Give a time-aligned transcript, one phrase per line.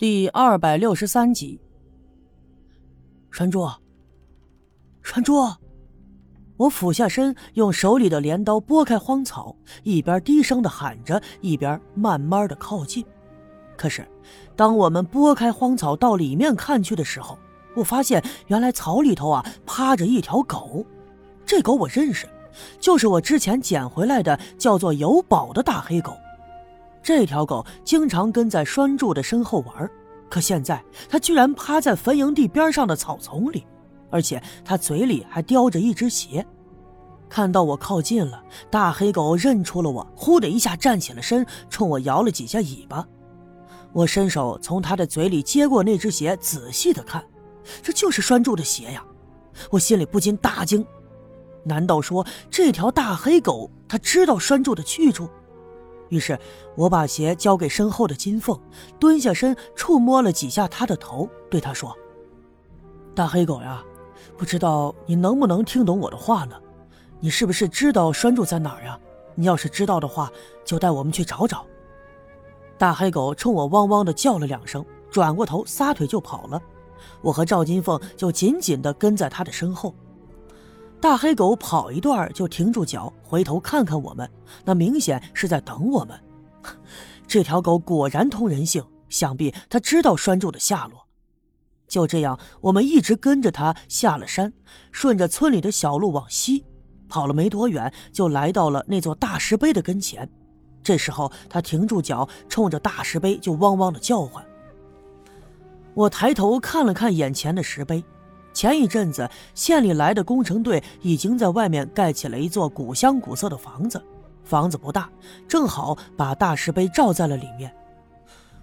[0.00, 1.60] 第二百六十三集，
[3.30, 3.68] 栓柱，
[5.02, 5.34] 栓柱，
[6.56, 13.04] 我俯下身，用手里的镰刀拨开荒草，一边低声的喊着，一边慢慢的靠近。
[13.76, 14.08] 可是，
[14.56, 17.38] 当我们拨开荒草到里面看去的时候，
[17.76, 20.82] 我发现原来草里头啊趴着一条狗。
[21.44, 22.26] 这狗我认识，
[22.80, 26.16] 就是我之前捡回来的，叫做有宝的大黑狗。
[27.02, 29.90] 这条狗经常跟在栓柱的身后玩，
[30.28, 33.66] 可现在它居然趴在坟营地边上的草丛里，
[34.10, 36.46] 而且它嘴里还叼着一只鞋。
[37.28, 43.06] 看到我靠近了，大黑狗认出了我，呼的一下站起了身，冲我摇了几下尾巴。
[43.92, 47.24] 我伸手从它的嘴里接过那只鞋，仔细的看，
[47.82, 49.04] 这就是栓柱的鞋呀！
[49.70, 50.84] 我心里不禁大惊，
[51.64, 55.28] 难道说这条大黑狗它知道栓柱的去处？
[56.10, 56.38] 于是，
[56.76, 58.58] 我把鞋交给身后的金凤，
[58.98, 61.96] 蹲下身触摸了几下他的头，对他说
[63.14, 63.82] ：“大黑狗呀，
[64.36, 66.56] 不知道你能不能听懂我的话呢？
[67.20, 68.98] 你是不是知道拴柱在哪儿呀？
[69.34, 70.30] 你要是知道的话，
[70.64, 71.64] 就带我们去找找。”
[72.76, 76.60] 大黑狗冲我汪汪的叫了两声，转过头撒腿就跑了。
[77.22, 79.94] 我和赵金凤就紧紧的跟在他的身后。
[81.00, 84.30] 大黑狗跑一段就停住脚，回头看看我们，
[84.64, 86.20] 那明显是在等我们。
[87.26, 91.06] 这条狗果然通人性，想必它知道栓柱的下落。
[91.88, 94.52] 就这样，我们一直跟着它下了山，
[94.92, 96.66] 顺着村里的小路往西
[97.08, 100.28] 跑了没多远，就来到了那座大石碑的跟前。
[100.82, 104.44] 这时候，它停住脚，冲着大石碑就汪汪的叫唤。
[105.94, 108.04] 我抬头看了看眼前的石碑。
[108.52, 114.02] 前一阵子，县里来的工程队已经在外面盖起了一座古香古色的房子。
[114.42, 115.08] 房子不大，
[115.46, 117.72] 正好把大石碑罩在了里面。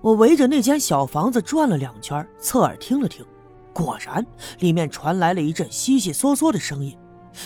[0.00, 3.24] 我围着那间小房子转了两圈，侧耳听了听，
[3.72, 4.24] 果然
[4.60, 6.96] 里面传来了一阵悉悉嗦嗦的声音。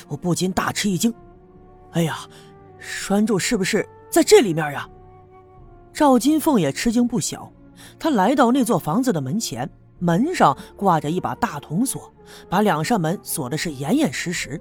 [0.06, 1.12] 我不禁大吃一惊
[1.92, 2.18] ：“哎呀，
[2.78, 4.88] 栓柱是不是在这里面呀？”
[5.92, 7.50] 赵金凤也吃惊不小，
[7.98, 9.68] 她来到那座房子的门前。
[9.98, 12.12] 门上挂着一把大铜锁，
[12.48, 14.60] 把两扇门锁的是严严实实。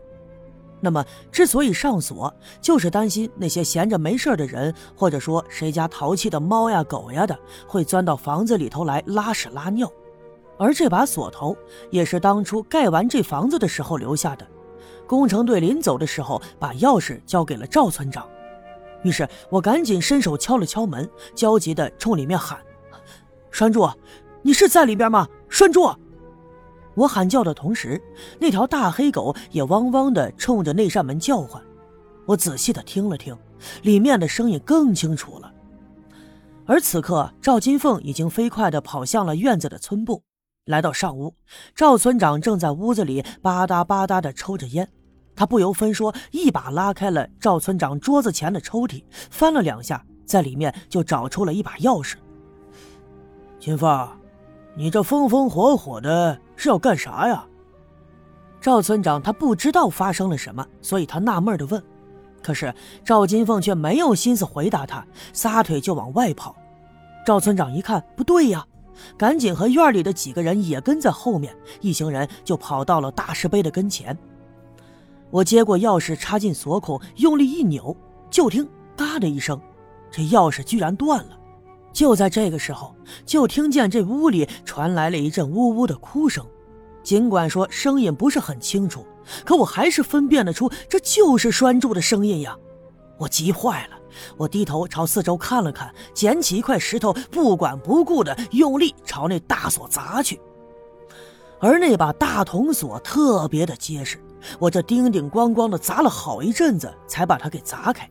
[0.80, 2.32] 那么，之所以上锁，
[2.62, 7.38] 就是担心那些闲着没事的人，或者说谁家淘气的猫呀、狗呀的，
[7.68, 9.92] 会钻到房子里头来拉屎拉尿。
[10.60, 11.56] 而这把锁头
[11.90, 14.46] 也是当初盖完这房子的时候留下的。
[15.08, 18.28] 工程队临走的时候，把钥匙交给了赵村长。
[19.04, 22.60] 于是我赶紧伸手敲了敲门，焦急地冲里面喊
[23.50, 23.88] ：“栓柱！”
[24.48, 25.94] 你是在里边吗，栓柱？
[26.96, 28.02] 我喊叫的同时，
[28.40, 31.62] 那条大黑狗也汪汪的冲着那扇门叫唤。
[32.26, 33.38] 我仔细的听了听，
[33.82, 35.52] 里面的声音更清楚了。
[36.66, 40.24] 而此刻，赵金凤已经飞快的跑向了院子的村部。
[40.64, 41.36] 来到上屋，
[41.76, 44.88] 赵村长正在屋子里吧嗒吧嗒的抽着烟。
[45.36, 52.14] 他不由分说，一把拉开了赵村长桌子前的抽屉，翻了两下，在里面就找出了一把钥匙。
[53.60, 54.17] 金凤。
[54.78, 57.44] 你这风风火火的是要干啥呀？
[58.62, 61.84] 赵村长他不知道发生了什么，所以他纳闷的问。
[62.44, 62.72] 可是
[63.04, 66.56] 赵金凤却没有心思回答他，撒腿就往外跑。
[67.26, 68.64] 赵村长一看不对呀，
[69.18, 74.16] 赶紧和院里的几个人也跟在后面，一行人就跑到了大石碑的跟前。
[75.32, 77.98] 我接过钥匙插进锁孔，用力一扭，
[78.30, 79.60] 就听“嘎”的一声，
[80.12, 81.37] 这钥匙居然断了。
[81.98, 86.46] 就在这个时候，就听见这屋里传来了一阵呜呜的哭声。
[87.02, 89.04] 尽管说声音不是很清楚，
[89.44, 92.56] 可我还是分辨得出这就是拴柱的声音呀！
[93.18, 93.98] 我急坏了，
[94.38, 100.40] 我低头朝四周看了看，捡起一块石头，不管不顾的用力朝那大锁砸去。
[101.60, 104.24] 而那把大铜锁特别的结实，
[104.60, 108.08] 我这叮叮咣咣的砸了好一阵子，才把它给砸开。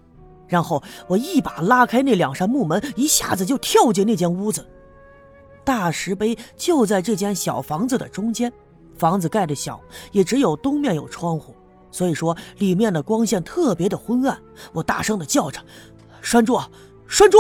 [0.49, 4.67] 然后我一把拉开那两扇木门，一下子就跳进那间屋子。
[5.65, 8.53] 大石碑就在这间小房子的中间，
[8.97, 9.81] 房子盖的小，
[10.13, 11.55] 也只有东面有窗户，
[11.91, 14.39] 所以说里面的光线特别的昏暗。
[14.73, 15.61] 我大声的叫着
[16.23, 16.61] ：“栓柱，
[17.09, 17.39] 栓柱！”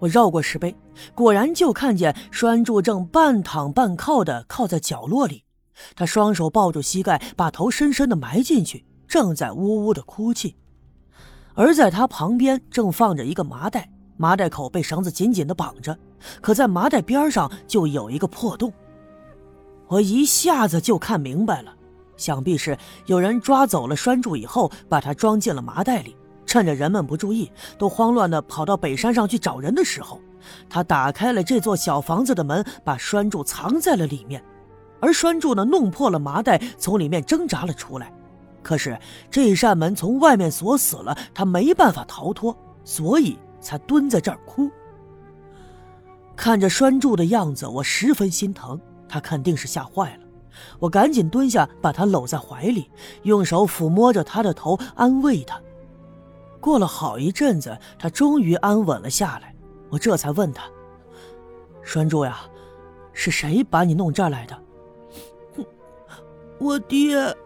[0.00, 0.74] 我绕过石碑，
[1.14, 5.44] 果然就看见栓柱正半躺半靠的靠在角落里，
[5.94, 10.56] 他双手抱住膝盖，把头深深的埋进去，正在呜呜的哭泣。
[11.54, 15.96] 而在他旁边正放着一个麻袋，麻袋口被绳子紧紧的绑着，
[16.40, 18.72] 可在麻袋边上就有一个破洞。
[19.88, 21.74] 我一下子就看明白了，
[22.16, 26.16] 想必是有人抓走了栓柱以后，把它装进了麻袋里，
[26.46, 30.18] 趁着人们不注意，都慌乱的跑到北山上去找人的时候，
[30.70, 34.42] 他打开了这座小房子的门，把栓柱藏在了里面，
[34.98, 38.10] 而栓柱呢，弄破了麻袋，从里面挣扎了出来。
[38.62, 38.98] 可是
[39.30, 44.70] 这扇门从外面锁死了，他没办法逃脱，所以才蹲在这儿哭。
[46.36, 50.22] 看着栓柱的样子，我十分心疼，他肯定是吓坏了。
[50.78, 52.90] 我赶紧蹲下，把他搂在怀里，
[53.22, 55.60] 用手抚摸着他的头，安慰他。
[56.60, 59.54] 过了好一阵子，他终于安稳了下来。
[59.90, 60.64] 我这才问他
[61.82, 62.40] ：“栓柱呀，
[63.12, 64.56] 是谁把你弄这儿来的
[66.58, 67.36] ？”“我爹。”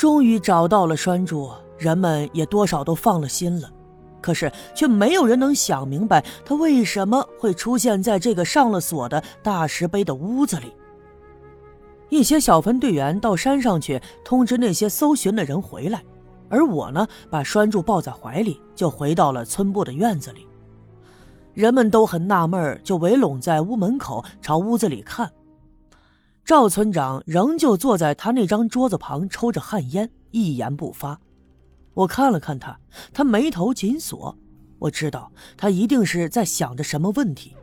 [0.00, 3.70] 终于找到了栓柱，人们也多少都放了心了。
[4.22, 10.72] 可是，却没有人能想明白他为什么会出现在这个上了锁的大石碑的屋子里。
[12.08, 16.02] 一些小分队员到山上去通知那些搜寻的人回来，
[16.48, 20.46] 而我呢，把栓柱抱在怀里，就回到了村部的院子里。
[21.52, 25.30] 人们都很纳闷，就围拢在屋门口朝屋子里看。
[26.44, 31.20] 赵村长仍旧坐在他那张桌子旁抽着旱烟，一言不发。
[31.94, 32.78] 我看了看他，
[33.12, 34.36] 他眉头紧锁，
[34.78, 37.54] 我知道他一定是在想着什么问题。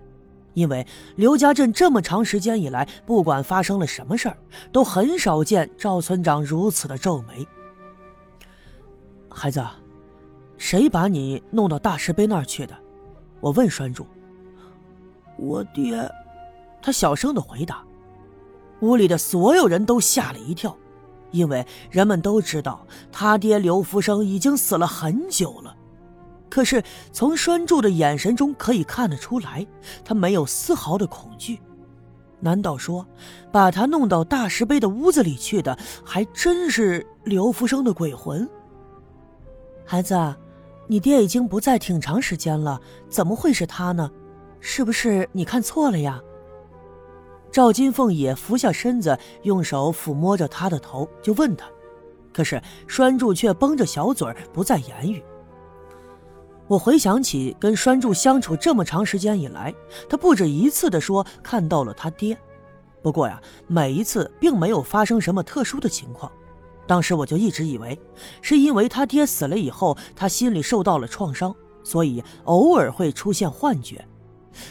[0.54, 0.86] 因为
[1.16, 4.38] 刘家镇这么长时间以来，不管发生了什么事儿，
[4.72, 7.48] 都很少见赵村长如此的皱眉。
[9.30, 9.64] 孩子，
[10.58, 12.76] 谁把你弄到大石碑那儿去的？
[13.40, 14.08] 我问栓柱。
[15.38, 16.10] 我爹，
[16.82, 17.84] 他小声的回答。
[18.82, 20.76] 屋里的所有人都吓了一跳，
[21.32, 25.76] 因为人们都知道他爹刘福生已经死了很久了。
[26.50, 26.82] 可是
[27.12, 29.66] 从栓柱的眼神中可以看得出来，
[30.06, 31.60] 他没有丝毫的恐惧。
[32.40, 33.06] 难道说，
[33.52, 38.48] 把他弄到大石碑的屋子里去的，还真是刘福生的鬼魂？
[39.86, 40.36] 孩子，
[40.88, 42.80] 你爹已经不在挺长时间了，
[43.10, 44.10] 怎么会是他呢？
[44.60, 46.22] 是不是你看错了呀？
[47.52, 51.66] 赵金凤也俯下身子，用手抚摸着他的头，就问他。
[52.34, 55.24] 可是栓柱却绷着小嘴不再言语。
[56.68, 59.74] 我回想起跟栓柱相处这么长时间以来，
[60.08, 62.38] 他不止一次的说看到了他爹，
[63.02, 66.32] 不过呀，每一次并没有发生什么特殊的情况。
[66.86, 67.98] 当时我就一直以为，
[68.42, 74.06] 是因为他爹死了以后，他心里受到了创伤，所以偶尔会出现幻觉。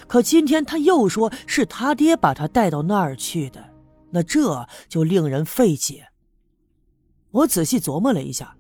[0.07, 3.65] 可今天他又说是他爹把他带到那儿去的，
[4.11, 6.09] 那这就令人费解。
[7.31, 8.57] 我仔细琢磨了一下。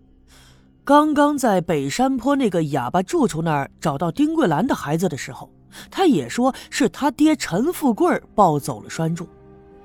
[0.85, 5.51] 刚刚在北山坡那个哑巴住处那儿找到丁桂兰的孩子的时候，
[5.91, 9.29] 他也说是他爹陈富贵抱走了栓柱。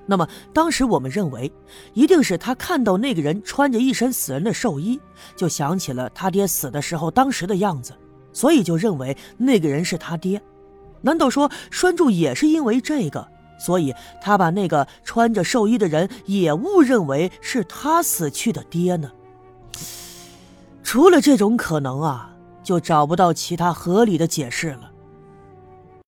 [0.05, 1.51] 那么当时我们认为，
[1.93, 4.99] 一定是他看到那个人穿着一身死人的寿衣，
[5.35, 7.93] 就想起了他爹死的时候当时的样子，
[8.31, 10.39] 所以就认为那个人是他爹。
[11.01, 13.27] 难道说拴柱也是因为这个，
[13.59, 19.11] 所以他把那个穿着寿衣的人也误认为是他死去的爹呢？
[20.83, 22.33] 除了这种可能啊，
[22.63, 24.91] 就找不到其他合理的解释了。